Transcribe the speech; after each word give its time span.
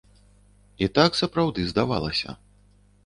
І 0.85 0.87
так 0.95 1.19
сапраўды 1.21 1.67
здавалася. 1.73 2.29